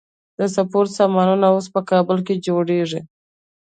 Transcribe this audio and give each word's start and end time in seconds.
د 0.37 0.39
سپورت 0.55 0.89
سامانونه 0.99 1.45
اوس 1.53 1.65
په 1.73 1.81
کابل 1.89 2.17
کې 2.27 2.41
جوړیږي. 2.45 3.01